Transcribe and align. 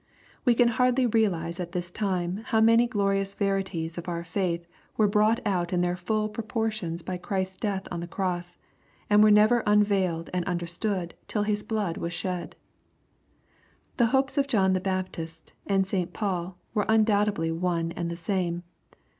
We 0.45 0.55
can 0.55 0.69
hardly 0.69 1.05
realize 1.05 1.59
at 1.59 1.73
this 1.73 1.91
time 1.91 2.37
how 2.45 2.59
many 2.59 2.87
glorious 2.87 3.35
verities 3.35 3.99
of 3.99 4.09
our 4.09 4.23
faith 4.23 4.65
were 4.97 5.07
brought 5.07 5.39
out 5.45 5.71
in 5.71 5.81
their 5.81 5.95
full 5.95 6.27
proportions 6.27 7.03
by 7.03 7.17
Christ's 7.17 7.57
death 7.57 7.87
on 7.91 7.99
the 7.99 8.07
cross, 8.07 8.57
and 9.11 9.21
were 9.21 9.29
never 9.29 9.61
unveiled 9.67 10.31
and 10.33 10.43
understood 10.45 11.13
till 11.27 11.43
His 11.43 11.61
blood 11.61 11.97
was 11.97 12.13
shed. 12.13 12.55
The 13.97 14.07
hopes 14.07 14.39
of 14.39 14.47
John 14.47 14.73
the 14.73 14.79
Baptist 14.79 15.53
and 15.67 15.85
St. 15.85 16.13
Paul 16.13 16.57
were 16.73 16.89
un 16.89 17.05
doubtedly 17.05 17.51
one 17.55 17.91
and 17.91 18.09
the 18.09 18.17
same. 18.17 18.63